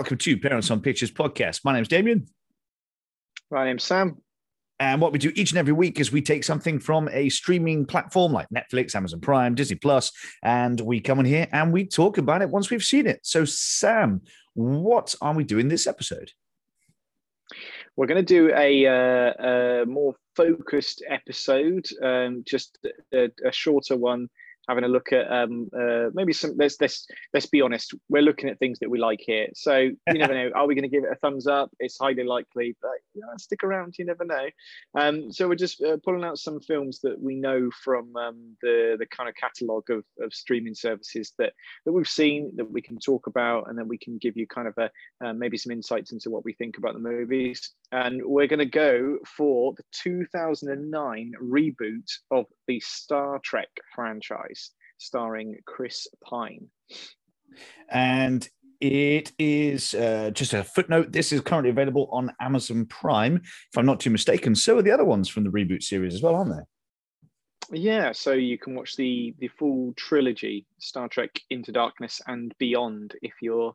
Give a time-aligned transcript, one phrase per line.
[0.00, 1.60] Welcome to Parents on Pictures podcast.
[1.62, 2.26] My name's Damien.
[3.50, 4.16] My name's Sam.
[4.78, 7.84] And what we do each and every week is we take something from a streaming
[7.84, 10.10] platform like Netflix, Amazon Prime, Disney Plus,
[10.42, 13.20] and we come in here and we talk about it once we've seen it.
[13.24, 14.22] So, Sam,
[14.54, 16.30] what are we doing this episode?
[17.94, 22.78] We're going to do a, uh, a more focused episode, um, just
[23.12, 24.30] a, a shorter one
[24.70, 26.54] having a look at um, uh, maybe some.
[26.56, 27.92] Let's let's let's be honest.
[28.08, 29.48] We're looking at things that we like here.
[29.54, 30.50] So you never know.
[30.54, 31.70] Are we going to give it a thumbs up?
[31.80, 33.96] It's highly likely, but you know, stick around.
[33.98, 34.48] You never know.
[34.94, 38.96] Um, so we're just uh, pulling out some films that we know from um, the
[38.98, 41.52] the kind of catalogue of, of streaming services that
[41.84, 44.68] that we've seen that we can talk about, and then we can give you kind
[44.68, 44.90] of a
[45.26, 47.70] uh, maybe some insights into what we think about the movies.
[47.92, 55.56] And we're going to go for the 2009 reboot of the Star Trek franchise starring
[55.66, 56.68] Chris Pine.
[57.88, 58.48] And
[58.80, 61.12] it is uh, just a footnote.
[61.12, 64.54] This is currently available on Amazon Prime, if I'm not too mistaken.
[64.54, 67.78] So are the other ones from the reboot series as well, aren't they?
[67.78, 73.14] Yeah, so you can watch the the full trilogy, Star Trek Into Darkness and Beyond,
[73.22, 73.74] if you're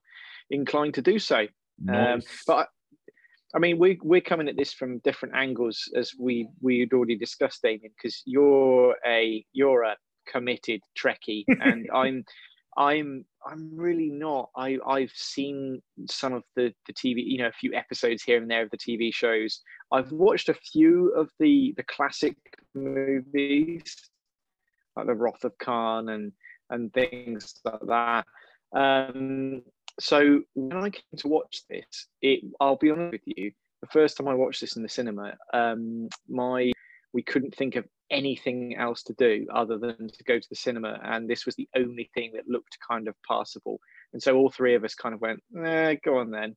[0.49, 1.39] inclined to do so.
[1.39, 1.47] Um,
[1.79, 2.13] nice.
[2.15, 2.67] Um, but
[3.53, 7.15] I mean, we we're coming at this from different angles, as we we had already
[7.15, 9.95] discussed, Damien, because you're a you're a
[10.27, 12.23] committed Trekkie, and I'm
[12.77, 14.49] I'm I'm really not.
[14.55, 18.49] I I've seen some of the the TV, you know, a few episodes here and
[18.49, 19.61] there of the TV shows.
[19.91, 22.35] I've watched a few of the the classic
[22.73, 23.95] movies,
[24.95, 26.31] like the Wrath of Khan and
[26.69, 28.25] and things like that.
[28.75, 29.61] Um,
[29.99, 33.51] so when I came to watch this, it I'll be honest with you,
[33.81, 36.71] the first time I watched this in the cinema, um, my
[37.13, 40.99] we couldn't think of anything else to do other than to go to the cinema
[41.03, 43.79] and this was the only thing that looked kind of passable.
[44.13, 46.55] And so all three of us kind of went eh, go on then.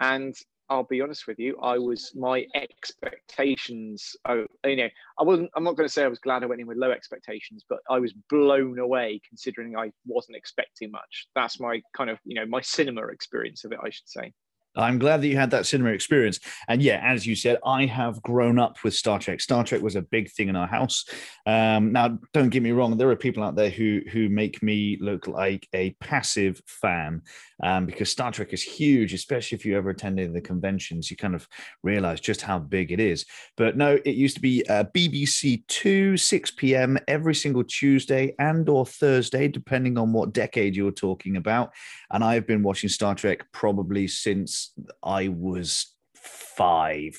[0.00, 0.34] And
[0.70, 4.88] i'll be honest with you i was my expectations oh, you know
[5.18, 6.90] i wasn't i'm not going to say i was glad i went in with low
[6.90, 11.26] expectations but i was blown away considering i wasn't expecting much.
[11.34, 14.32] That's my kind of you know my cinema experience of it i should say
[14.76, 16.40] I'm glad that you had that cinema experience.
[16.68, 19.40] And yeah, as you said, I have grown up with Star Trek.
[19.40, 21.04] Star Trek was a big thing in our house.
[21.46, 24.98] Um, now, don't get me wrong, there are people out there who who make me
[25.00, 27.22] look like a passive fan
[27.62, 31.10] um, because Star Trek is huge, especially if you ever attended the conventions.
[31.10, 31.46] You kind of
[31.82, 33.24] realize just how big it is.
[33.56, 36.98] But no, it used to be uh, BBC Two, 6 p.m.
[37.06, 41.72] every single Tuesday and or Thursday, depending on what decade you're talking about.
[42.10, 44.63] And I've been watching Star Trek probably since
[45.02, 47.14] I was five.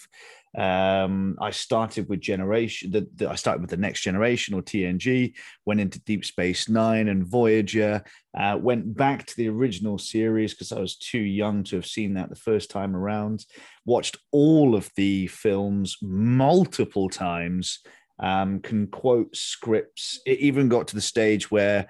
[0.58, 2.92] Um, I started with Generation.
[2.92, 5.34] The, the, I started with the Next Generation or TNG.
[5.66, 8.04] Went into Deep Space Nine and Voyager.
[8.38, 12.14] Uh, went back to the original series because I was too young to have seen
[12.14, 13.46] that the first time around.
[13.86, 17.80] Watched all of the films multiple times.
[18.18, 20.22] Um, can quote scripts.
[20.26, 21.88] It even got to the stage where,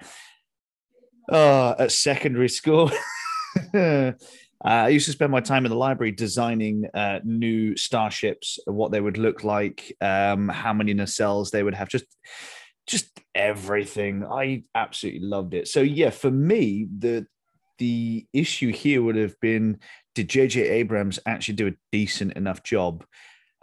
[1.30, 2.90] uh, at secondary school.
[4.64, 8.90] Uh, I used to spend my time in the library designing uh, new starships, what
[8.90, 12.06] they would look like, um, how many nacelles they would have, just
[12.86, 14.24] just everything.
[14.24, 15.68] I absolutely loved it.
[15.68, 17.26] So yeah, for me, the
[17.78, 19.80] the issue here would have been:
[20.14, 20.62] Did J.J.
[20.62, 23.04] Abrams actually do a decent enough job?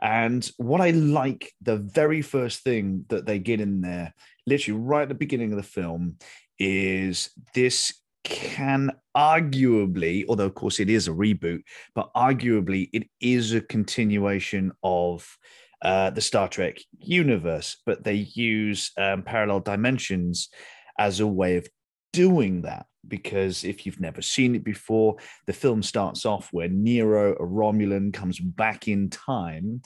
[0.01, 4.13] And what I like, the very first thing that they get in there,
[4.45, 6.17] literally right at the beginning of the film,
[6.59, 11.61] is this can arguably, although of course it is a reboot,
[11.93, 15.37] but arguably it is a continuation of
[15.81, 20.49] uh, the Star Trek universe, but they use um, parallel dimensions
[20.97, 21.67] as a way of
[22.13, 22.85] doing that.
[23.05, 28.13] Because if you've never seen it before, the film starts off where Nero, a Romulan,
[28.13, 29.81] comes back in time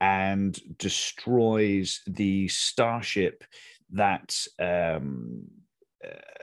[0.00, 3.42] and destroys the starship
[3.92, 5.42] that um,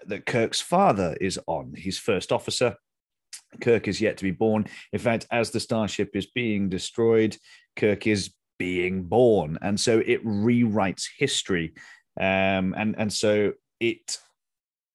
[0.06, 1.74] that Kirk's father is on.
[1.76, 2.76] He's first officer.
[3.62, 4.66] Kirk is yet to be born.
[4.94, 7.38] In fact, as the starship is being destroyed,
[7.76, 11.74] Kirk is being born, and so it rewrites history.
[12.20, 14.18] Um, and and so it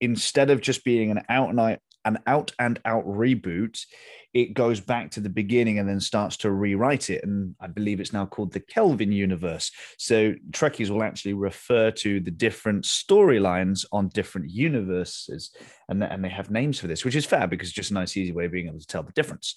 [0.00, 3.84] instead of just being an out and out an out and out reboot,
[4.34, 7.22] it goes back to the beginning and then starts to rewrite it.
[7.22, 9.70] And I believe it's now called the Kelvin universe.
[9.99, 15.54] So Trekkies will actually refer to the different storylines on different universes.
[15.88, 18.16] And, and they have names for this, which is fair because it's just a nice,
[18.16, 19.55] easy way of being able to tell the difference.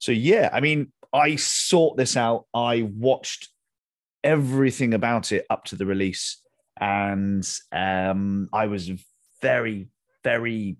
[0.00, 2.46] So, yeah, I mean, I sought this out.
[2.54, 3.48] I watched
[4.22, 6.40] everything about it up to the release.
[6.80, 8.90] And um, I was
[9.42, 9.88] very,
[10.24, 10.78] very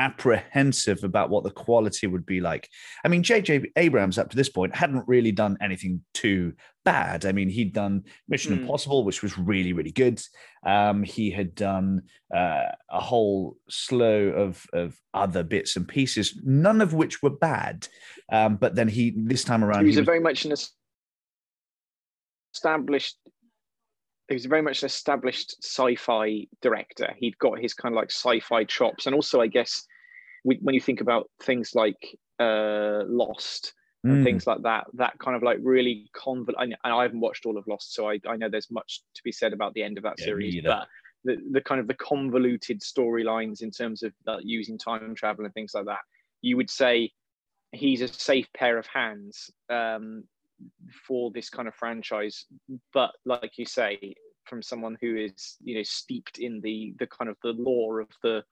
[0.00, 2.66] apprehensive about what the quality would be like.
[3.04, 3.70] I mean, J.J.
[3.76, 6.54] Abrams up to this point hadn't really done anything too
[6.86, 7.26] bad.
[7.26, 8.62] I mean, he'd done Mission mm.
[8.62, 10.22] Impossible, which was really, really good.
[10.64, 12.04] Um, he had done
[12.34, 17.86] uh, a whole slew of, of other bits and pieces, none of which were bad.
[18.32, 20.54] Um, but then he, this time around, he was, he was very much an
[22.54, 23.16] established
[24.28, 27.12] he was very much an established sci-fi director.
[27.18, 29.84] He'd got his kind of like sci-fi chops, and also, I guess,
[30.44, 34.24] when you think about things like uh, Lost and mm.
[34.24, 36.54] things like that, that kind of like really convol.
[36.58, 39.32] And I haven't watched all of Lost, so I, I know there's much to be
[39.32, 40.86] said about the end of that yeah, series, but
[41.24, 45.52] the, the kind of the convoluted storylines in terms of uh, using time travel and
[45.52, 46.00] things like that,
[46.40, 47.12] you would say
[47.72, 50.24] he's a safe pair of hands um,
[51.06, 52.44] for this kind of franchise
[52.92, 54.14] but like you say
[54.44, 58.08] from someone who is you know steeped in the the kind of the lore of
[58.22, 58.42] the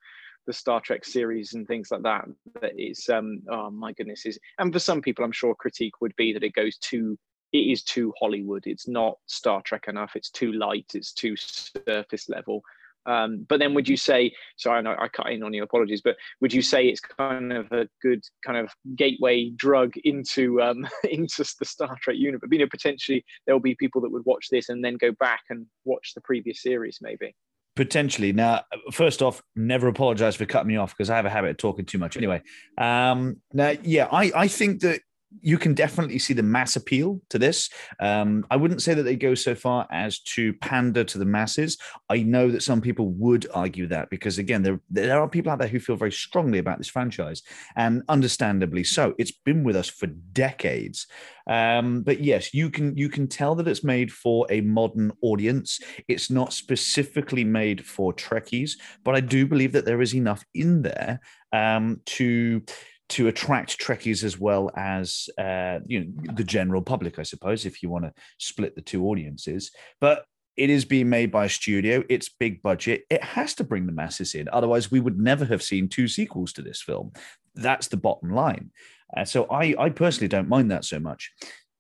[0.49, 2.25] the Star Trek series and things like that
[2.63, 6.17] that is um oh my goodness is and for some people I'm sure critique would
[6.17, 7.19] be that it goes too
[7.53, 12.31] it is too Hollywood it's not Star Trek enough it's too light it's too surface
[12.31, 12.63] level
[13.07, 16.03] um, but then would you say, so I know I cut in on your apologies,
[16.03, 20.87] but would you say it's kind of a good kind of gateway drug into um,
[21.11, 22.49] into the Star Trek universe?
[22.53, 25.41] You know, potentially there will be people that would watch this and then go back
[25.49, 27.35] and watch the previous series, maybe.
[27.79, 28.33] Potentially.
[28.33, 31.59] Now, first off, never apologize for cutting me off because I have a habit of
[31.59, 32.17] talking too much.
[32.17, 32.43] Anyway,
[32.77, 35.01] um, now, yeah, I, I think that
[35.41, 37.71] you can definitely see the mass appeal to this.
[38.01, 41.77] Um, I wouldn't say that they go so far as to pander to the masses.
[42.09, 45.59] I know that some people would argue that because, again, there, there are people out
[45.59, 47.43] there who feel very strongly about this franchise,
[47.77, 49.15] and understandably so.
[49.19, 51.07] It's been with us for decades.
[51.47, 55.81] Um, but yes, you can you can tell that it's made for a modern audience.
[56.07, 58.73] It's not specifically made for Trekkies,
[59.05, 61.21] but I do believe that there is enough in there
[61.53, 62.63] um, to
[63.11, 67.83] to attract Trekkies as well as uh, you know the general public, I suppose, if
[67.83, 69.71] you want to split the two audiences.
[70.01, 70.25] But
[70.57, 72.03] it is being made by a studio.
[72.09, 73.05] It's big budget.
[73.09, 74.49] It has to bring the masses in.
[74.53, 77.13] Otherwise, we would never have seen two sequels to this film.
[77.55, 78.73] That's the bottom line.
[79.17, 81.33] Uh, so I, I personally don't mind that so much.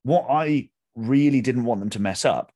[0.04, 2.52] What I really didn't want them to mess up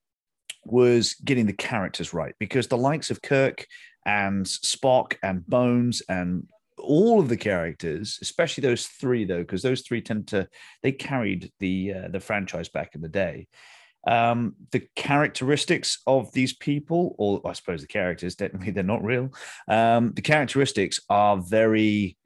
[0.65, 3.67] was getting the characters right because the likes of Kirk
[4.07, 6.47] and Spock and Bones and
[6.83, 10.49] all of the characters, especially those three, though, because those three tend to
[10.83, 13.49] they carried the uh, the franchise back in the day.
[14.07, 19.33] Um, the characteristics of these people, or I suppose the characters, technically they're not real.
[19.69, 22.17] Um, the characteristics are very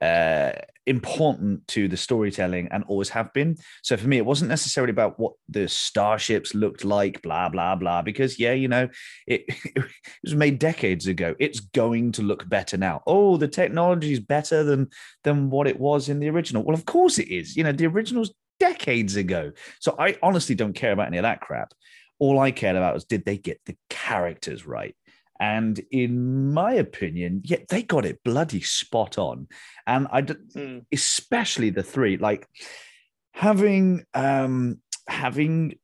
[0.00, 0.52] uh,
[0.86, 3.56] important to the storytelling and always have been.
[3.82, 8.02] So for me, it wasn't necessarily about what the starships looked like, blah blah blah.
[8.02, 8.88] Because yeah, you know,
[9.26, 9.84] it, it
[10.22, 11.34] was made decades ago.
[11.38, 13.02] It's going to look better now.
[13.06, 14.88] Oh, the technology is better than
[15.22, 16.64] than what it was in the original.
[16.64, 17.56] Well, of course it is.
[17.56, 19.52] You know, the original's decades ago.
[19.80, 21.72] So I honestly don't care about any of that crap.
[22.18, 24.94] All I cared about was did they get the characters right?
[25.40, 29.48] And in my opinion, yeah, they got it bloody spot on.
[29.86, 30.84] And I, mm.
[30.92, 32.48] especially the three, like
[33.32, 35.78] having um having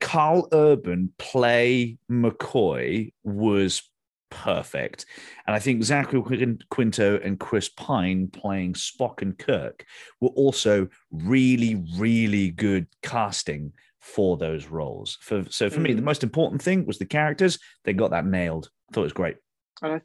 [0.00, 3.82] Karl Urban play McCoy was
[4.30, 5.04] perfect.
[5.46, 6.22] And I think Zachary
[6.70, 9.84] Quinto and Chris Pine playing Spock and Kirk
[10.20, 15.18] were also really, really good casting for those roles.
[15.20, 15.82] For so for mm.
[15.82, 16.06] me, the mm.
[16.06, 17.58] most important thing was the characters.
[17.84, 18.70] They got that nailed.
[18.90, 19.36] I thought it was great.
[19.82, 20.00] And I,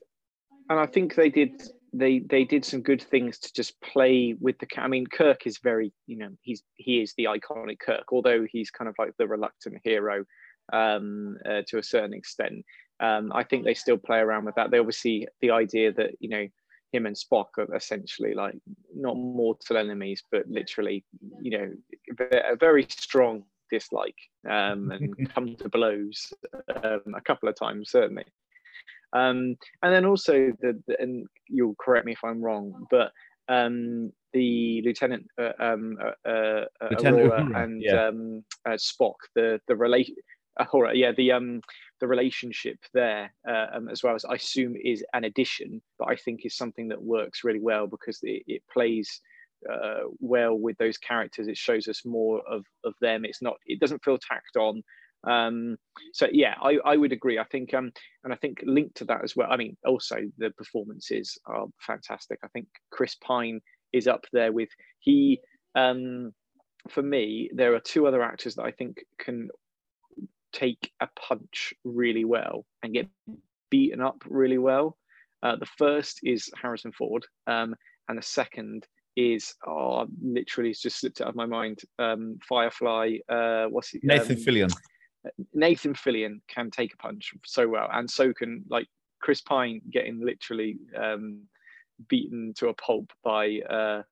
[0.70, 1.62] and I think they did
[1.94, 4.68] they they did some good things to just play with the.
[4.78, 8.70] I mean, Kirk is very you know he's he is the iconic Kirk, although he's
[8.70, 10.25] kind of like the reluctant hero
[10.74, 12.66] um, uh, to a certain extent.
[13.00, 14.72] Um, I think they still play around with that.
[14.72, 16.48] They obviously the idea that you know
[16.92, 18.56] him and Spock are essentially like
[18.94, 21.06] not mortal enemies, but literally
[21.42, 21.72] you know
[22.32, 24.17] a very strong dislike
[24.50, 26.34] um, and come to blows
[26.84, 28.25] um, a couple of times certainly.
[29.13, 33.12] Um, and then also the, the, and you'll correct me if I'm wrong, but
[33.48, 38.07] um, the Lieutenant, uh, um, uh, uh, Lieutenant Uhura and yeah.
[38.07, 40.15] um, uh, Spock, the the relation,
[40.93, 41.62] yeah, the um
[42.01, 46.15] the relationship there uh, um, as well as I assume is an addition, but I
[46.15, 49.22] think is something that works really well because it, it plays
[49.72, 51.48] uh, well with those characters.
[51.48, 53.25] It shows us more of, of them.
[53.25, 53.57] It's not.
[53.65, 54.84] It doesn't feel tacked on.
[55.25, 55.77] Um,
[56.13, 57.39] so yeah, I, I would agree.
[57.39, 57.91] I think um,
[58.24, 59.48] and I think linked to that as well.
[59.51, 62.39] I mean, also the performances are fantastic.
[62.43, 63.62] I think Chris Pine
[63.93, 64.69] is up there with
[65.00, 65.39] he.
[65.74, 66.34] Um,
[66.89, 69.50] for me, there are two other actors that I think can
[70.53, 73.10] take a punch really well and get
[73.69, 74.98] beaten up really well.
[75.43, 77.75] Uh, the first is Harrison Ford, um,
[78.07, 81.79] and the second is oh, literally it's just slipped out of my mind.
[82.00, 83.17] Um, Firefly.
[83.29, 84.03] Uh, what's it?
[84.03, 84.72] Nathan um, Fillion.
[85.53, 88.88] Nathan Fillion can take a punch so well, and so can like
[89.22, 91.41] Chris Pine getting literally um,
[92.10, 94.03] beaten to a pulp by uh,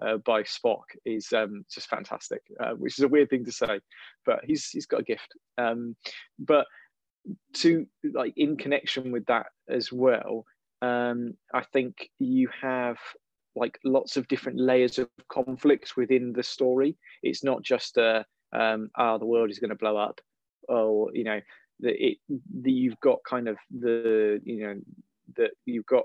[0.00, 3.80] uh, by Spock is um, just fantastic, uh, which is a weird thing to say,
[4.24, 5.34] but he's he's got a gift.
[5.58, 5.96] Um,
[6.38, 6.66] but
[7.54, 10.44] to like in connection with that as well,
[10.80, 12.98] um, I think you have
[13.54, 16.96] like lots of different layers of conflicts within the story.
[17.22, 20.20] It's not just a um, oh the world is going to blow up,
[20.68, 21.40] or you know
[21.80, 22.18] that it
[22.62, 24.80] that you've got kind of the you know
[25.36, 26.04] that you've got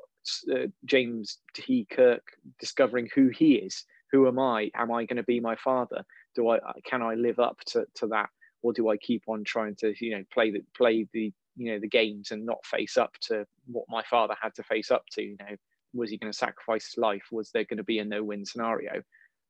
[0.52, 1.88] uh, James T.
[1.90, 2.24] Kirk
[2.60, 3.86] discovering who he is.
[4.12, 4.72] Who am I?
[4.74, 6.04] Am I going to be my father?
[6.36, 8.30] Do I can I live up to, to that,
[8.62, 11.80] or do I keep on trying to you know play the play the you know
[11.80, 15.22] the games and not face up to what my father had to face up to?
[15.22, 15.56] You know,
[15.94, 17.24] was he going to sacrifice his life?
[17.32, 19.02] Was there going to be a no-win scenario?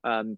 [0.04, 0.38] Um,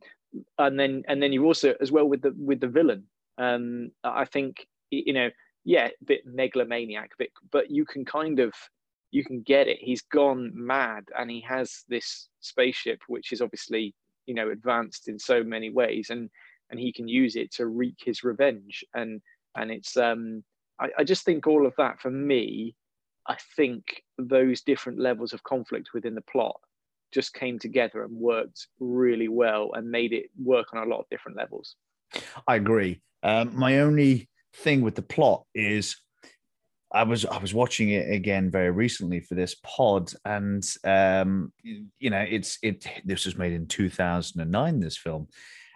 [0.57, 3.05] and then and then you also as well with the with the villain.
[3.37, 5.29] Um, I think you know
[5.65, 8.53] yeah, a bit megalomaniac, bit, but you can kind of
[9.11, 9.77] you can get it.
[9.79, 13.93] He's gone mad, and he has this spaceship, which is obviously
[14.25, 16.29] you know advanced in so many ways, and
[16.69, 18.83] and he can use it to wreak his revenge.
[18.93, 19.21] And
[19.55, 20.43] and it's um,
[20.79, 22.75] I, I just think all of that for me,
[23.29, 26.59] I think those different levels of conflict within the plot
[27.13, 31.09] just came together and worked really well and made it work on a lot of
[31.09, 31.75] different levels.
[32.47, 33.01] I agree.
[33.21, 35.95] Um, my only thing with the plot is
[36.91, 42.09] I was I was watching it again very recently for this pod, and um, you
[42.09, 42.87] know, it's it.
[43.05, 44.79] This was made in two thousand and nine.
[44.79, 45.27] This film,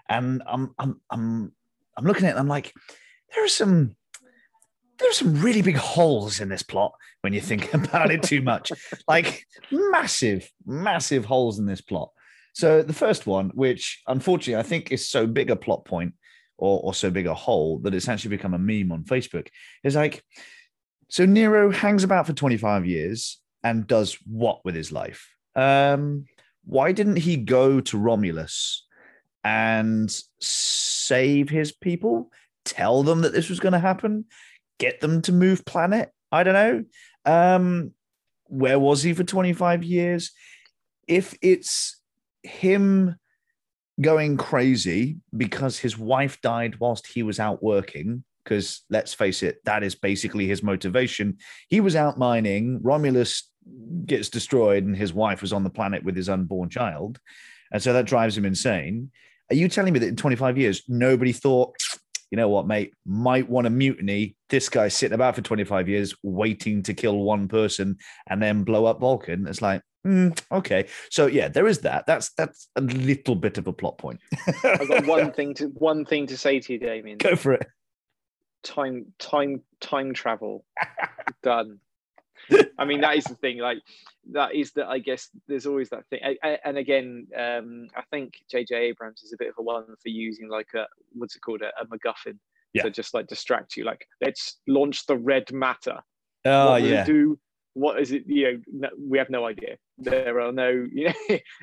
[0.09, 1.51] and I'm I'm I'm
[1.95, 2.35] I'm looking at.
[2.35, 2.73] it I'm like,
[3.33, 3.95] there are some
[5.03, 8.41] there are some really big holes in this plot when you think about it too
[8.41, 8.71] much.
[9.07, 12.11] like massive, massive holes in this plot.
[12.53, 16.13] So the first one, which unfortunately I think is so big a plot point,
[16.57, 19.47] or, or so big a hole that it's actually become a meme on Facebook.
[19.83, 20.23] Is like,
[21.09, 25.29] so Nero hangs about for 25 years and does what with his life?
[25.55, 26.25] Um,
[26.63, 28.85] why didn't he go to Romulus
[29.43, 32.31] and save his people?
[32.65, 34.25] Tell them that this was going to happen?
[34.79, 36.11] Get them to move planet?
[36.31, 36.83] I don't know.
[37.25, 37.91] Um,
[38.45, 40.31] where was he for 25 years?
[41.07, 42.01] If it's
[42.43, 43.15] him
[44.01, 48.23] going crazy because his wife died whilst he was out working.
[48.43, 51.37] Because let's face it, that is basically his motivation.
[51.69, 53.49] He was out mining, Romulus
[54.05, 57.19] gets destroyed, and his wife was on the planet with his unborn child.
[57.71, 59.11] And so that drives him insane.
[59.49, 61.75] Are you telling me that in 25 years, nobody thought,
[62.33, 64.35] you know what, mate, might want a mutiny?
[64.49, 68.85] This guy's sitting about for 25 years waiting to kill one person and then blow
[68.85, 69.45] up Vulcan.
[69.45, 72.05] It's like, Mm, okay, so yeah, there is that.
[72.05, 74.19] That's that's a little bit of a plot point.
[74.65, 77.19] I've got one thing to one thing to say to you, Damien.
[77.19, 77.65] Go for it.
[78.63, 80.65] Time, time, time travel.
[81.41, 81.79] Done.
[82.77, 83.59] I mean, that is the thing.
[83.59, 83.79] Like
[84.31, 84.87] that is that.
[84.87, 86.19] I guess there's always that thing.
[86.23, 88.75] I, I, and again, um, I think J.J.
[88.75, 91.71] Abrams is a bit of a one for using like a what's it called a,
[91.81, 92.37] a MacGuffin
[92.73, 92.83] yeah.
[92.83, 93.83] to just like distract you.
[93.83, 95.99] Like let's launch the red matter.
[96.45, 97.05] Oh yeah.
[97.05, 97.39] Do
[97.73, 101.13] what is it you know we have no idea there are no you know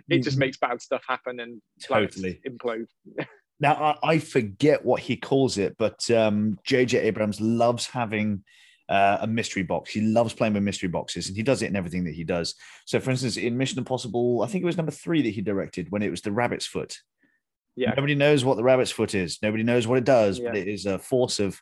[0.09, 0.41] it just mm-hmm.
[0.41, 2.87] makes bad stuff happen and totally implode
[3.61, 8.43] now I, I, forget what he calls it but um jj abrams loves having
[8.91, 11.77] uh, a mystery box he loves playing with mystery boxes and he does it in
[11.77, 12.55] everything that he does
[12.85, 15.91] so for instance in mission impossible i think it was number three that he directed
[15.91, 16.99] when it was the rabbit's foot
[17.77, 17.95] yeah.
[17.97, 19.39] Nobody knows what the rabbit's foot is.
[19.43, 20.49] Nobody knows what it does, yeah.
[20.49, 21.59] but it is a force of,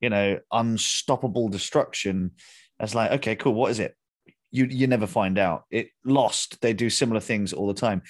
[0.00, 2.32] you know, unstoppable destruction
[2.80, 3.54] it's like, okay, cool.
[3.54, 3.94] What is it?
[4.50, 5.64] You you never find out.
[5.70, 6.60] It lost.
[6.60, 8.02] They do similar things all the time.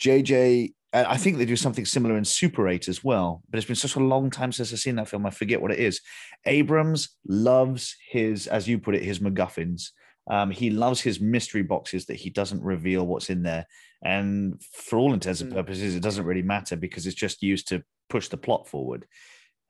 [0.00, 3.76] JJ, I think they do something similar in Super 8 as well, but it's been
[3.76, 5.26] such a long time since I've seen that film.
[5.26, 6.00] I forget what it is.
[6.46, 9.90] Abrams loves his, as you put it, his MacGuffins.
[10.30, 13.66] Um, he loves his mystery boxes that he doesn't reveal what's in there.
[14.02, 15.58] And for all intents and hmm.
[15.58, 19.06] purposes, it doesn't really matter because it's just used to push the plot forward.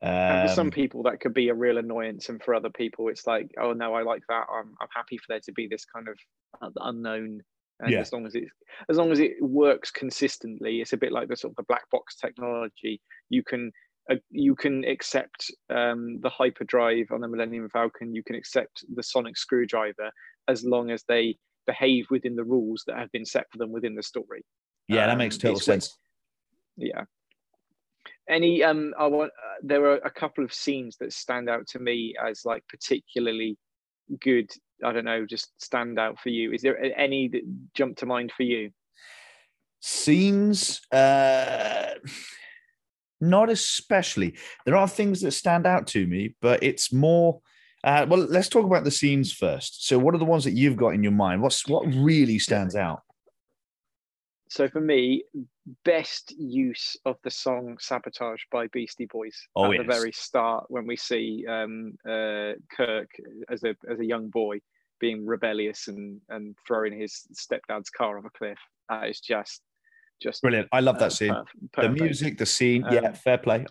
[0.01, 3.09] Um, for some um, people, that could be a real annoyance, and for other people,
[3.09, 4.45] it's like, oh no, I like that.
[4.49, 6.17] I'm I'm happy for there to be this kind of
[6.61, 7.41] uh, unknown.
[7.79, 7.99] And yeah.
[7.99, 8.45] as long as it
[8.89, 11.89] as long as it works consistently, it's a bit like the sort of the black
[11.91, 13.01] box technology.
[13.29, 13.71] You can
[14.11, 18.13] uh, you can accept um, the hyperdrive on the Millennium Falcon.
[18.13, 20.11] You can accept the sonic screwdriver
[20.47, 23.95] as long as they behave within the rules that have been set for them within
[23.95, 24.43] the story.
[24.87, 25.97] Yeah, that makes um, total sense.
[26.75, 27.03] Yeah,
[28.29, 31.79] any um i want uh, there are a couple of scenes that stand out to
[31.79, 33.57] me as like particularly
[34.21, 34.49] good
[34.83, 36.51] I don't know, just stand out for you?
[36.51, 37.41] Is there any that
[37.73, 38.71] jump to mind for you?
[39.81, 41.93] Scenes, uh,
[43.21, 44.35] not especially.
[44.65, 47.41] There are things that stand out to me, but it's more.
[47.81, 49.87] Uh, well, let's talk about the scenes first.
[49.87, 51.41] So, what are the ones that you've got in your mind?
[51.41, 53.01] What's what really stands out?
[54.49, 55.23] So for me,
[55.85, 59.79] best use of the song "Sabotage" by Beastie Boys oh, at yes.
[59.79, 63.09] the very start when we see um, uh, Kirk
[63.51, 64.59] as a as a young boy
[64.99, 68.57] being rebellious and and throwing his stepdad's car off a cliff.
[68.89, 69.61] That is just
[70.19, 70.67] just brilliant.
[70.71, 71.35] I love that uh, scene.
[71.77, 73.67] the music, the scene, um, yeah, fair play.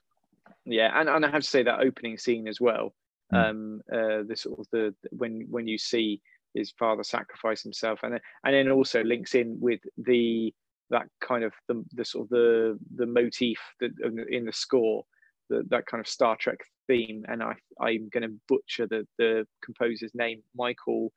[0.64, 2.94] Yeah, and, and I have to say that opening scene as well.
[3.34, 3.50] Mm.
[3.50, 6.20] Um, uh, the sort of the when when you see
[6.54, 10.54] his father sacrifice himself, and then, and then also links in with the
[10.90, 13.90] that kind of the, the sort of the the motif that
[14.30, 15.04] in the score
[15.48, 17.24] the, that kind of Star Trek theme.
[17.28, 20.42] And I I'm going to butcher the the composer's name.
[20.56, 21.12] Michael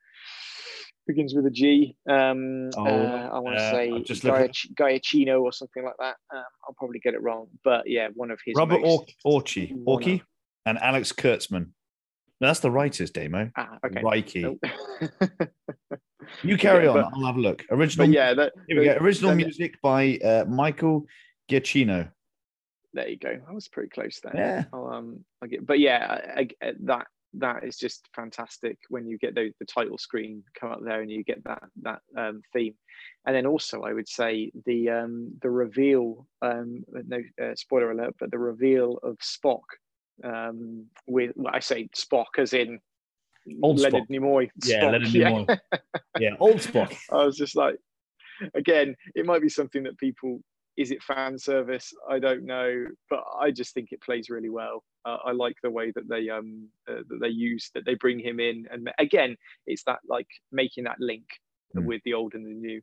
[1.06, 1.96] begins with a G.
[2.08, 6.16] Um oh, uh, I want to uh, say Gaiac- Giacchino or something like that.
[6.34, 10.22] Um, I'll probably get it wrong but yeah one of his Robert most, Orci Orci
[10.66, 11.70] and Alex Kurtzman.
[12.40, 13.50] That's the writers Demo.
[13.56, 14.02] ah, okay.
[14.02, 14.58] Reiki
[16.42, 17.12] You carry yeah, on.
[17.14, 17.64] I'll have a look.
[17.70, 18.08] Original.
[18.08, 18.34] Yeah.
[18.34, 18.96] That, here we go.
[19.00, 21.06] Original music by uh, Michael
[21.50, 22.10] Giacchino.
[22.94, 23.38] There you go.
[23.48, 24.32] I was pretty close there.
[24.34, 24.64] Yeah.
[24.72, 29.16] I'll, um, I'll get, but yeah, I, I, that that is just fantastic when you
[29.16, 32.74] get the, the title screen come up there and you get that that um, theme,
[33.26, 36.26] and then also I would say the um, the reveal.
[36.42, 39.62] Um, no uh, spoiler alert, but the reveal of Spock
[40.24, 42.80] um, with well, I say Spock as in
[43.62, 44.10] old Leonard Spock.
[44.10, 44.50] Nimoy.
[44.64, 45.30] Yeah, Spock, Leonard yeah.
[45.30, 45.58] Nimoy.
[46.18, 46.96] yeah, old Spock.
[47.10, 47.76] I was just like,
[48.54, 50.40] again, it might be something that people.
[50.78, 51.92] Is it fan service?
[52.08, 54.82] I don't know, but I just think it plays really well.
[55.04, 58.18] Uh, I like the way that they um uh, that they use that they bring
[58.18, 61.24] him in, and again, it's that like making that link
[61.76, 61.84] mm.
[61.84, 62.80] with the old and the new.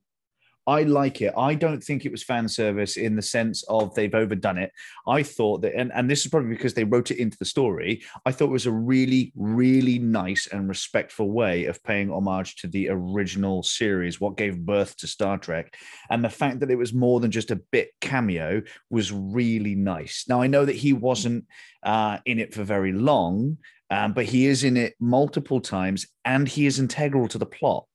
[0.69, 1.34] I like it.
[1.36, 4.71] I don't think it was fan service in the sense of they've overdone it.
[5.08, 8.03] I thought that, and, and this is probably because they wrote it into the story.
[8.23, 12.67] I thought it was a really, really nice and respectful way of paying homage to
[12.67, 15.75] the original series, what gave birth to Star Trek.
[16.12, 20.25] And the fact that it was more than just a bit cameo was really nice.
[20.29, 21.45] Now, I know that he wasn't
[21.82, 23.58] uh, in it for very long,
[23.89, 27.88] um, but he is in it multiple times and he is integral to the plot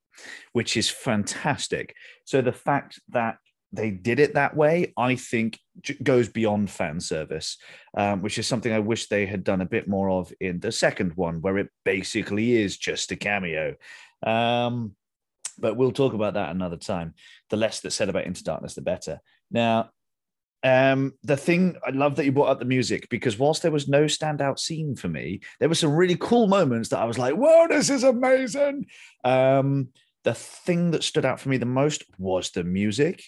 [0.52, 1.94] which is fantastic.
[2.24, 3.38] So the fact that
[3.72, 5.58] they did it that way, I think
[6.02, 7.58] goes beyond fan service,
[7.96, 10.72] um, which is something I wish they had done a bit more of in the
[10.72, 13.74] second one, where it basically is just a cameo.
[14.24, 14.94] Um,
[15.58, 17.14] but we'll talk about that another time.
[17.50, 19.20] The less that's said about Into Darkness, the better.
[19.50, 19.90] Now,
[20.62, 23.86] um, the thing I love that you brought up the music because whilst there was
[23.86, 27.34] no standout scene for me, there were some really cool moments that I was like,
[27.34, 28.86] "Whoa, this is amazing!"
[29.24, 29.90] Um,
[30.24, 33.22] the thing that stood out for me the most was the music.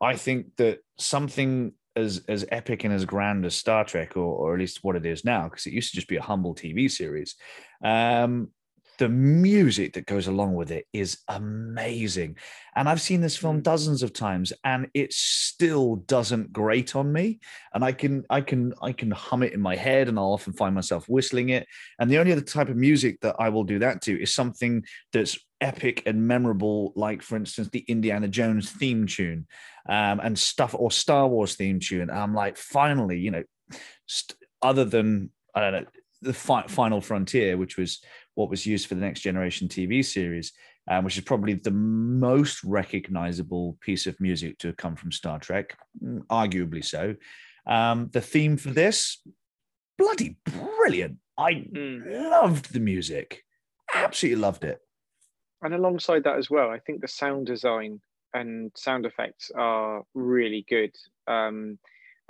[0.00, 4.54] I think that something as as epic and as grand as Star Trek, or, or
[4.54, 6.90] at least what it is now, because it used to just be a humble TV
[6.90, 7.36] series.
[7.84, 8.50] Um,
[9.00, 12.36] the music that goes along with it is amazing.
[12.76, 13.62] And I've seen this film mm.
[13.62, 17.40] dozens of times and it still doesn't grate on me.
[17.72, 20.52] And I can I can I can hum it in my head and I'll often
[20.52, 21.66] find myself whistling it.
[21.98, 24.84] And the only other type of music that I will do that to is something
[25.14, 29.46] that's epic and memorable, like for instance, the Indiana Jones theme tune
[29.88, 32.02] um, and stuff or Star Wars theme tune.
[32.02, 33.44] And I'm like, finally, you know,
[34.06, 35.86] st- other than I don't know,
[36.22, 38.00] the fi- Final Frontier, which was
[38.34, 40.52] what was used for the Next Generation TV series,
[40.88, 45.76] um, which is probably the most recognizable piece of music to come from Star Trek,
[46.02, 47.16] mm, arguably so.
[47.66, 49.22] Um, the theme for this,
[49.98, 51.18] bloody brilliant.
[51.38, 52.30] I mm.
[52.30, 53.44] loved the music,
[53.94, 54.80] absolutely loved it.
[55.62, 58.00] And alongside that as well, I think the sound design
[58.32, 60.94] and sound effects are really good.
[61.26, 61.78] Um,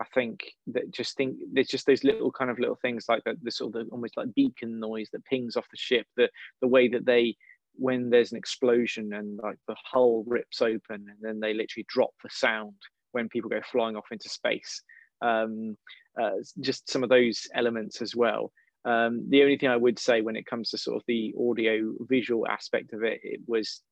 [0.00, 3.36] I think that just think there's just those little kind of little things like the,
[3.42, 6.28] the sort of the, almost like beacon noise that pings off the ship, the
[6.62, 7.36] the way that they
[7.76, 12.10] when there's an explosion and like the hull rips open and then they literally drop
[12.22, 12.74] the sound
[13.12, 14.82] when people go flying off into space.
[15.22, 15.76] Um,
[16.20, 18.52] uh, just some of those elements as well.
[18.84, 21.92] Um, the only thing I would say when it comes to sort of the audio
[22.00, 23.82] visual aspect of it, it was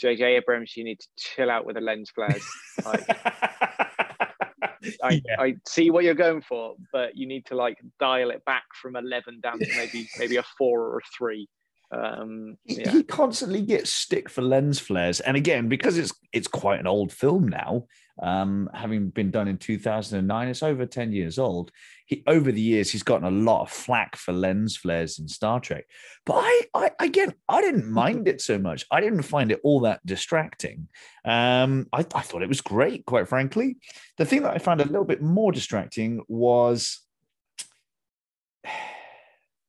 [0.00, 2.46] JJ Abrams, you need to chill out with the lens flares.
[2.84, 3.04] Like,
[5.02, 5.36] I, yeah.
[5.38, 8.96] I see what you're going for, but you need to like dial it back from
[8.96, 11.48] 11 down to maybe maybe a four or a three.
[11.92, 12.90] Um, yeah.
[12.90, 17.12] he, constantly gets stick for lens flares, and again because it's it's quite an old
[17.12, 17.86] film now,
[18.22, 21.72] um, having been done in 2009, it's over 10 years old.
[22.06, 25.58] He over the years he's gotten a lot of flack for lens flares in Star
[25.58, 25.84] Trek,
[26.26, 28.84] but I, I again I didn't mind it so much.
[28.90, 30.88] I didn't find it all that distracting.
[31.24, 33.78] Um, I, I thought it was great, quite frankly.
[34.18, 37.00] The thing that I found a little bit more distracting was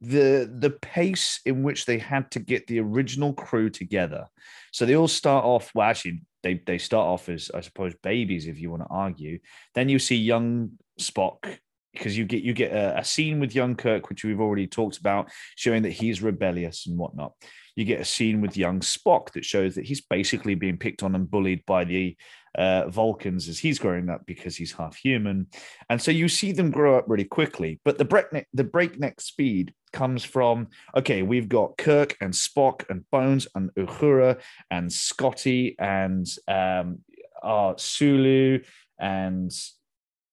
[0.01, 4.27] the the pace in which they had to get the original crew together.
[4.71, 5.71] So they all start off.
[5.75, 9.39] Well, actually, they they start off as I suppose babies, if you want to argue.
[9.75, 11.57] Then you see young Spock
[11.93, 14.97] because you get you get a, a, scene with young Kirk, which we've already talked
[14.97, 17.33] about, showing that he's rebellious and whatnot.
[17.75, 21.15] You get a scene with young Spock that shows that he's basically being picked on
[21.15, 22.17] and bullied by the
[22.57, 25.47] uh, Vulcans as he's growing up because he's half human,
[25.89, 27.79] and so you see them grow up really quickly.
[27.85, 33.09] But the breakneck the breakneck speed comes from okay, we've got Kirk and Spock and
[33.11, 36.99] Bones and Uhura and Scotty and um,
[37.43, 38.59] uh, Sulu
[38.99, 39.51] and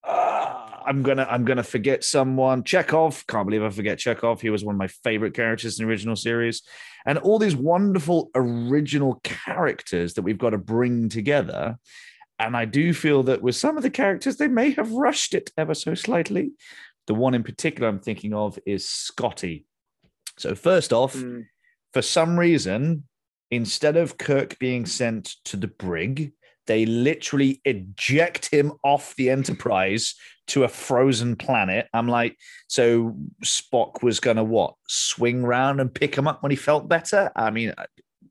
[0.05, 0.49] uh,
[0.87, 2.63] I'm gonna I'm gonna forget someone.
[2.63, 4.41] Chekov, can't believe I forget Chekov.
[4.41, 6.63] He was one of my favorite characters in the original series,
[7.05, 11.79] and all these wonderful original characters that we've got to bring together.
[12.39, 15.51] And I do feel that with some of the characters, they may have rushed it
[15.59, 16.53] ever so slightly.
[17.09, 19.67] The one in particular I'm thinking of is Scotty.
[20.37, 21.47] So first off, mm.
[21.93, 23.05] for some reason,
[23.51, 26.33] instead of Kirk being sent to the brig,
[26.67, 30.15] they literally eject him off the Enterprise
[30.49, 31.89] to a frozen planet.
[31.95, 32.37] I'm like,
[32.69, 34.75] so Spock was going to what?
[34.87, 37.33] Swing round and pick him up when he felt better?
[37.35, 37.73] I mean,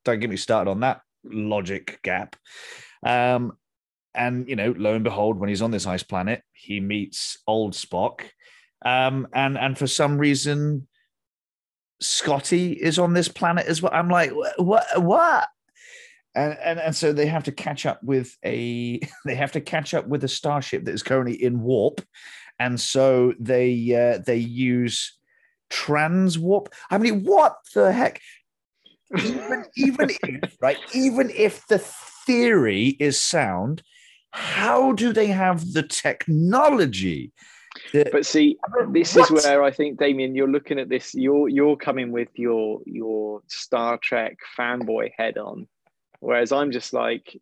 [0.06, 2.36] don't get me started on that logic gap.
[3.04, 3.58] Um,
[4.14, 7.74] and, you know, lo and behold, when he's on this ice planet, he meets old
[7.74, 8.22] Spock.
[8.86, 10.88] Um, and, and for some reason,
[12.00, 13.92] Scotty is on this planet as well.
[13.94, 14.86] I'm like, what?
[15.02, 15.48] What?
[16.38, 19.94] and, and and so they have to catch up with a they have to catch
[19.94, 22.02] up with a starship that is currently in warp,
[22.60, 25.18] and so they uh, they use
[25.70, 26.70] trans warp.
[26.92, 28.22] I mean, what the heck?
[29.18, 33.82] Even even if right, even if the theory is sound,
[34.32, 37.34] how do they have the technology?
[38.12, 38.58] But see,
[38.90, 39.32] this what?
[39.32, 41.14] is where I think Damien, you're looking at this.
[41.14, 45.68] You're you're coming with your your Star Trek fanboy head on,
[46.20, 47.38] Whereas I'm just like,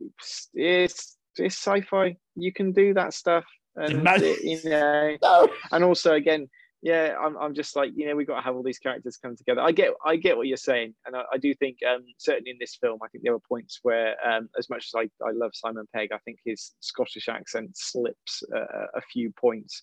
[0.53, 2.17] it's it's sci-fi.
[2.35, 5.47] You can do that stuff, and it, you know, no.
[5.71, 6.49] and also again,
[6.81, 9.35] yeah, I'm, I'm just like, you know, we've got to have all these characters come
[9.35, 9.61] together.
[9.61, 12.57] I get, I get what you're saying, and I, I do think, um, certainly in
[12.59, 15.51] this film, I think there were points where, um, as much as I, I love
[15.53, 19.81] Simon Pegg, I think his Scottish accent slips uh, a few points.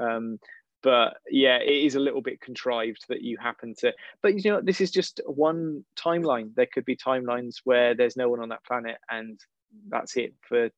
[0.00, 0.38] Um,
[0.82, 4.60] but yeah it is a little bit contrived that you happen to but you know
[4.62, 6.54] this is just one timeline.
[6.54, 9.38] There could be timelines where there's no one on that planet and
[9.88, 10.70] that's it for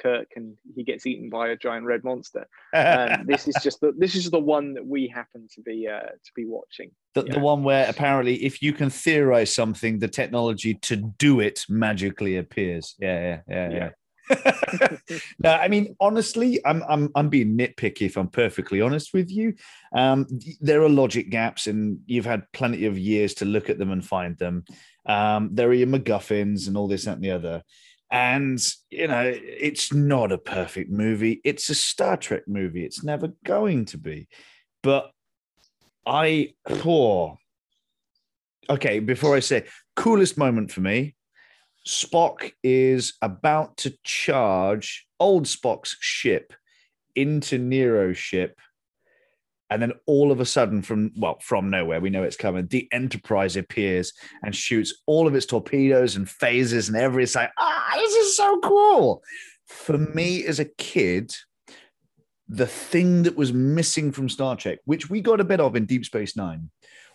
[0.00, 2.46] kirk and he gets eaten by a giant red monster.
[2.72, 6.00] Um, this is just the this is the one that we happen to be uh,
[6.00, 6.90] to be watching.
[7.14, 11.64] The, the one where apparently if you can theorize something the technology to do it
[11.68, 12.94] magically appears.
[12.98, 13.76] Yeah yeah yeah, yeah.
[13.76, 13.90] yeah.
[15.38, 19.54] no, I mean honestly, I'm I'm I'm being nitpicky if I'm perfectly honest with you.
[19.92, 20.26] Um,
[20.60, 24.04] there are logic gaps, and you've had plenty of years to look at them and
[24.04, 24.64] find them.
[25.06, 27.62] Um, there are your MacGuffins and all this and the other.
[28.10, 31.40] And you know, it's not a perfect movie.
[31.44, 32.84] It's a Star Trek movie.
[32.84, 34.28] It's never going to be.
[34.82, 35.10] But
[36.06, 37.38] I poor.
[38.70, 41.16] Okay, before I say coolest moment for me,
[41.88, 46.52] Spock is about to charge old Spock's ship
[47.16, 48.60] into Nero's ship.
[49.70, 52.66] And then all of a sudden, from well, from nowhere, we know it's coming.
[52.66, 54.12] The Enterprise appears
[54.44, 57.22] and shoots all of its torpedoes and phasers and everything.
[57.22, 59.22] It's like, ah, this is so cool.
[59.66, 61.34] For me as a kid,
[62.48, 65.86] the thing that was missing from Star Trek, which we got a bit of in
[65.86, 66.70] Deep Space Nine,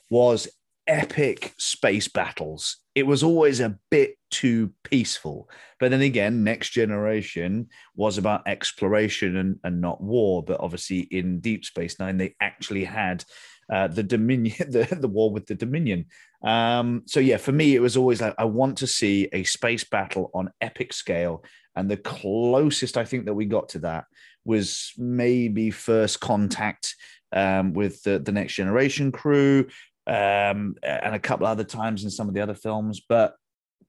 [0.10, 0.48] was
[0.88, 2.78] epic space battles.
[2.96, 5.50] It was always a bit too peaceful.
[5.80, 10.44] But then again, Next Generation was about exploration and, and not war.
[10.44, 13.24] But obviously, in Deep Space Nine, they actually had
[13.72, 16.06] uh, the Dominion, the, the war with the Dominion.
[16.44, 19.84] Um, so yeah, for me, it was always like I want to see a space
[19.84, 21.44] battle on epic scale.
[21.76, 24.06] And the closest I think that we got to that
[24.46, 26.96] was maybe First Contact
[27.32, 29.68] um, with the, the Next Generation crew,
[30.08, 33.02] um, and a couple other times in some of the other films.
[33.08, 33.36] But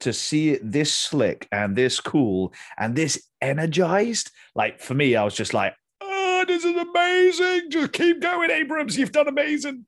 [0.01, 5.25] to see it this slick and this cool and this energized, like for me, I
[5.25, 7.71] was just like, oh, this is amazing.
[7.71, 8.99] Just keep going, Abrams.
[8.99, 9.87] You've done amazing.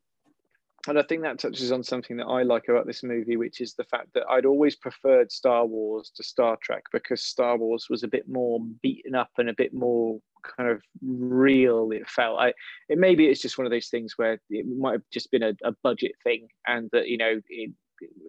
[0.89, 3.75] and I think that touches on something that I like about this movie, which is
[3.75, 8.03] the fact that I'd always preferred Star Wars to Star Trek because Star Wars was
[8.03, 10.21] a bit more beaten up and a bit more
[10.57, 11.91] kind of real.
[11.93, 12.41] It felt.
[12.41, 12.53] I
[12.89, 15.55] it maybe it's just one of those things where it might have just been a,
[15.65, 17.71] a budget thing, and that you know it,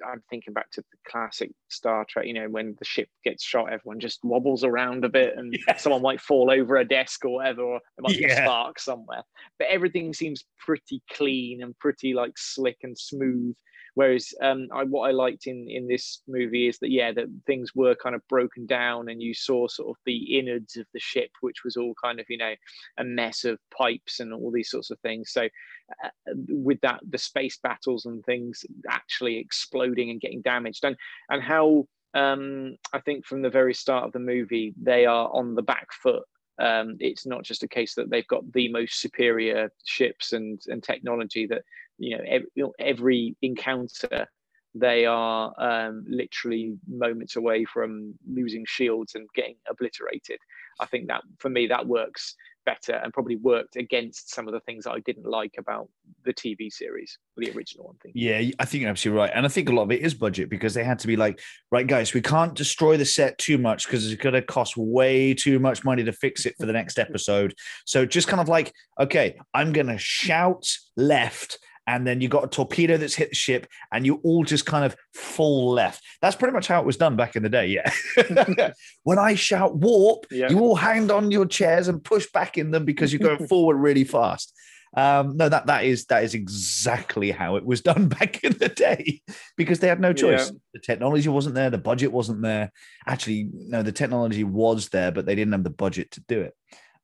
[0.08, 3.71] I'm thinking back to the classic Star Trek, you know, when the ship gets shot,
[3.71, 7.62] everyone just wobbles around a bit and someone might fall over a desk or whatever,
[7.63, 8.27] or there might yeah.
[8.27, 9.23] be a spark somewhere.
[9.60, 13.56] But everything seems pretty clean and pretty like slick and smooth.
[13.97, 17.73] Whereas um, I, what I liked in in this movie is that yeah, that things
[17.73, 21.31] were kind of broken down, and you saw sort of the innards of the ship,
[21.41, 22.53] which was all kind of you know
[22.99, 25.31] a mess of pipes and all these sorts of things.
[25.31, 25.49] So
[26.05, 26.10] uh,
[26.47, 30.95] with that, the space battles and things actually exploding and getting damaged, and
[31.31, 35.55] and how um, I think from the very start of the movie they are on
[35.55, 36.23] the back foot
[36.59, 40.83] um, it's not just a case that they've got the most superior ships and, and
[40.83, 41.63] technology that
[41.97, 44.27] you know every, every encounter
[44.75, 50.39] they are um, literally moments away from losing shields and getting obliterated.
[50.79, 52.35] I think that for me that works
[52.67, 55.88] better and probably worked against some of the things I didn't like about
[56.25, 58.12] the TV series, the original one thing.
[58.13, 59.32] Yeah, I think you're absolutely right.
[59.34, 61.39] And I think a lot of it is budget because they had to be like,
[61.71, 65.34] right, guys, we can't destroy the set too much because it's going to cost way
[65.34, 67.53] too much money to fix it for the next episode.
[67.86, 72.43] So just kind of like, okay, I'm going to shout left and then you got
[72.43, 76.04] a torpedo that's hit the ship, and you all just kind of fall left.
[76.21, 77.67] That's pretty much how it was done back in the day.
[77.67, 78.71] Yeah.
[79.04, 80.50] when I shout warp, yeah.
[80.50, 83.78] you all hang on your chairs and push back in them because you're going forward
[83.78, 84.54] really fast.
[84.95, 88.69] Um, no, that that is that is exactly how it was done back in the
[88.69, 89.21] day
[89.56, 90.50] because they had no choice.
[90.52, 90.58] Yeah.
[90.73, 92.71] The technology wasn't there, the budget wasn't there.
[93.06, 96.54] Actually, no, the technology was there, but they didn't have the budget to do it.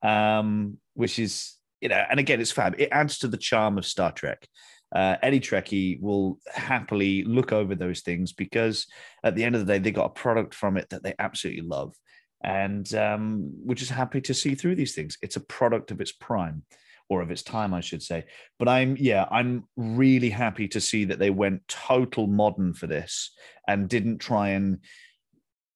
[0.08, 2.76] Um, which is you know, and again, it's fab.
[2.80, 4.48] It adds to the charm of Star Trek
[4.94, 8.86] uh, any Trekkie will happily look over those things because
[9.24, 11.64] at the end of the day, they got a product from it that they absolutely
[11.64, 11.96] love.
[12.44, 15.18] And um, we're just happy to see through these things.
[15.22, 16.64] It's a product of its prime
[17.10, 18.26] or of its time, I should say.
[18.60, 23.32] But I'm, yeah, I'm really happy to see that they went total modern for this
[23.68, 24.80] and didn't try and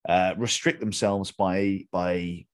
[0.08, 2.46] uh, restrict themselves by by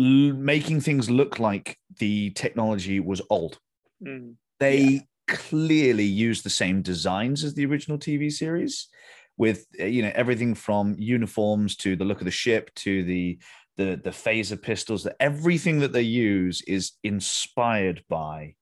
[0.00, 3.58] making things look like the technology was old.
[4.04, 8.88] Mm, they yeah clearly use the same designs as the original TV series,
[9.36, 13.38] with uh, you know everything from uniforms to the look of the ship to the
[13.76, 15.04] the the phaser pistols.
[15.04, 18.54] That everything that they use is inspired by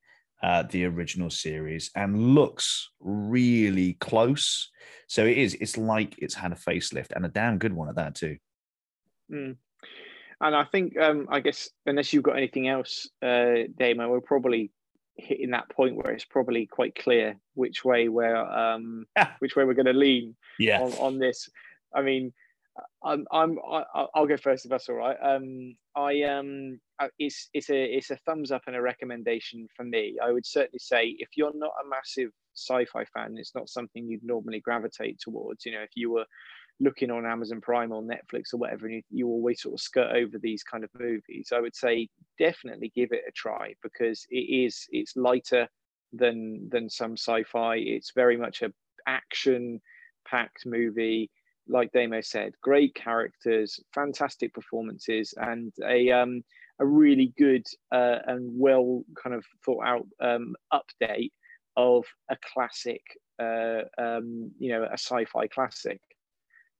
[0.42, 4.70] uh, the original series and looks really close.
[5.08, 5.54] So it is.
[5.54, 8.36] It's like it's had a facelift and a damn good one at that too.
[9.32, 9.56] Mm.
[10.40, 14.70] And I think, um, I guess, unless you've got anything else, uh, Damon, we're probably
[15.16, 19.04] hitting that point where it's probably quite clear which way we're um,
[19.40, 20.80] which way we're going to lean yeah.
[20.80, 21.48] on, on this.
[21.94, 22.32] I mean,
[23.02, 25.16] I'm I'm I, I'll go first if that's all right.
[25.20, 26.78] Um, I um,
[27.18, 30.16] it's it's a it's a thumbs up and a recommendation for me.
[30.22, 34.24] I would certainly say if you're not a massive sci-fi fan, it's not something you'd
[34.24, 35.64] normally gravitate towards.
[35.64, 36.26] You know, if you were
[36.80, 40.14] looking on Amazon Prime or Netflix or whatever, and you, you always sort of skirt
[40.14, 44.36] over these kind of movies, I would say definitely give it a try because it
[44.36, 45.68] is it's lighter
[46.12, 47.76] than than some sci-fi.
[47.76, 48.72] It's very much a
[49.06, 49.80] action
[50.26, 51.30] packed movie.
[51.70, 56.42] Like Damo said, great characters, fantastic performances, and a um,
[56.80, 61.32] a really good uh, and well kind of thought out um, update
[61.76, 63.02] of a classic,
[63.38, 66.00] uh, um, you know, a sci-fi classic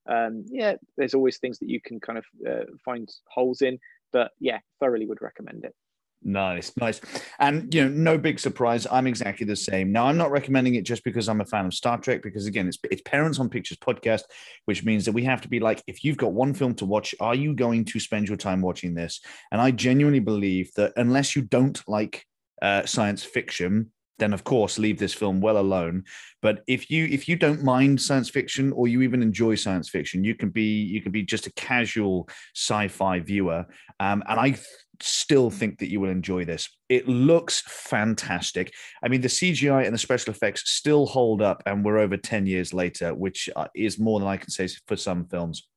[0.08, 3.78] um, yeah, there's always things that you can kind of uh, find holes in,
[4.12, 5.74] but yeah, thoroughly would recommend it.
[6.22, 7.00] Nice, nice.
[7.38, 8.88] And you know, no big surprise.
[8.90, 9.92] I'm exactly the same.
[9.92, 12.66] Now, I'm not recommending it just because I'm a fan of Star Trek, because again,
[12.66, 14.22] it's it's Parents on Pictures podcast,
[14.64, 17.14] which means that we have to be like, if you've got one film to watch,
[17.20, 19.20] are you going to spend your time watching this?
[19.52, 22.26] And I genuinely believe that unless you don't like
[22.60, 26.04] uh, science fiction, then of course leave this film well alone.
[26.42, 30.24] But if you if you don't mind science fiction or you even enjoy science fiction
[30.24, 33.66] you can be you can be just a casual sci-fi viewer.
[34.00, 34.57] Um, and i
[35.00, 36.68] still think that you will enjoy this.
[36.88, 38.74] It looks fantastic.
[39.02, 42.46] I mean the cgi and the special effects still hold up and we're over 10
[42.46, 45.68] years later which uh, is more than i can say for some films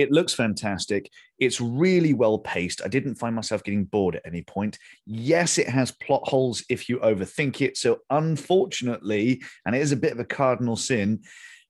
[0.00, 1.10] it looks fantastic.
[1.38, 2.82] It's really well paced.
[2.84, 4.78] I didn't find myself getting bored at any point.
[5.06, 7.76] Yes, it has plot holes if you overthink it.
[7.76, 11.20] So, unfortunately, and it is a bit of a cardinal sin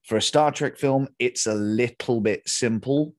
[0.03, 3.13] for a Star Trek film, it's a little bit simple.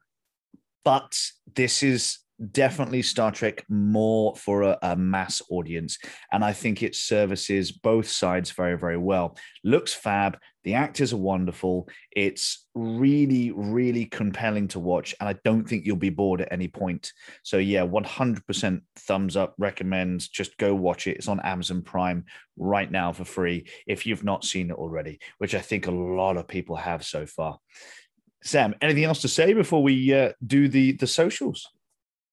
[0.85, 1.17] But
[1.55, 2.19] this is
[2.51, 5.99] definitely Star Trek more for a, a, mass audience.
[6.33, 9.37] And I think it services both sides very, very well.
[9.63, 10.39] Looks fab.
[10.65, 11.89] The actors are wonderful.
[12.11, 15.15] It's really, really compelling to watch.
[15.21, 17.13] And I don't think you'll be bored at any point.
[17.43, 20.31] So, yeah, 100% thumbs up, recommend.
[20.33, 21.17] Just go watch it.
[21.17, 22.25] It's on Amazon Prime
[22.57, 26.37] right now for free if you've not seen it already, which I think a lot
[26.37, 27.59] of people have so far.
[28.45, 31.69] Sam, anything else to say before we uh, do the the socials?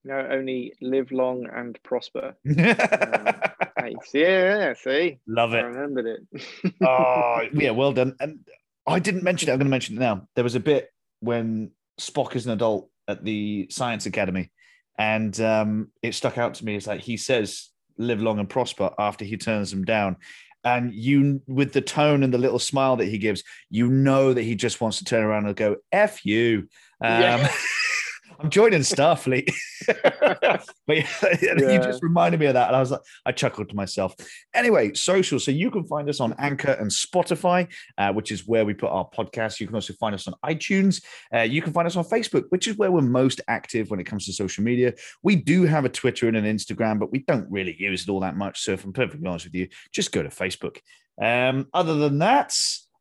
[0.03, 2.35] No, only live long and prosper.
[2.47, 5.63] um, yeah, see, love it.
[5.63, 6.73] I remembered it.
[6.81, 8.15] oh, yeah, well done.
[8.19, 8.39] And
[8.87, 9.51] I didn't mention it.
[9.51, 10.27] I'm going to mention it now.
[10.35, 14.51] There was a bit when Spock is an adult at the Science Academy,
[14.97, 16.75] and um, it stuck out to me.
[16.75, 20.15] It's like he says, "Live long and prosper" after he turns them down,
[20.63, 24.43] and you with the tone and the little smile that he gives you know that
[24.43, 26.67] he just wants to turn around and go f you
[27.01, 27.51] um, yeah.
[28.39, 29.51] I'm joining Starfleet.
[29.85, 31.07] but yeah,
[31.41, 31.71] yeah.
[31.71, 32.67] you just reminded me of that.
[32.67, 34.15] And I was like, I chuckled to myself.
[34.53, 35.39] Anyway, social.
[35.39, 38.91] So you can find us on Anchor and Spotify, uh, which is where we put
[38.91, 39.59] our podcast.
[39.59, 41.03] You can also find us on iTunes.
[41.33, 44.05] Uh, you can find us on Facebook, which is where we're most active when it
[44.05, 44.93] comes to social media.
[45.21, 48.21] We do have a Twitter and an Instagram, but we don't really use it all
[48.21, 48.61] that much.
[48.61, 50.77] So if I'm perfectly honest with you, just go to Facebook.
[51.21, 52.55] Um, other than that,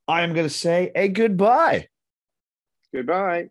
[0.09, 1.87] I am going to say a goodbye.
[2.92, 3.51] Goodbye.